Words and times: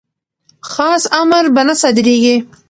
خاص 0.71 1.03
امر 1.19 1.45
به 1.55 1.61
نه 1.67 1.73
صادریږي. 1.81 2.35